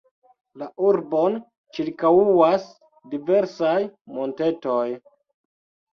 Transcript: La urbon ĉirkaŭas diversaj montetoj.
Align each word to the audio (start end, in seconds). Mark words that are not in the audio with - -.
La 0.59 0.67
urbon 0.87 1.35
ĉirkaŭas 1.77 2.65
diversaj 3.15 3.77
montetoj. 4.17 4.87